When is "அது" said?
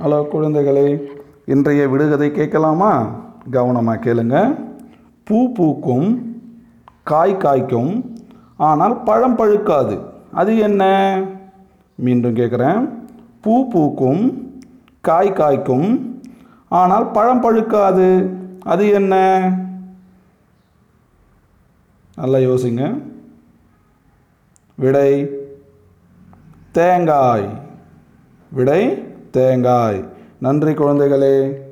10.32-10.58, 18.60-18.88